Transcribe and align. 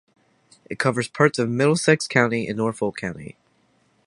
It 0.67 0.79
covers 0.79 1.07
parts 1.07 1.37
of 1.37 1.47
Middlesex 1.47 2.07
County 2.07 2.47
and 2.47 2.57
Norfolk 2.57 2.97
County. 2.97 3.37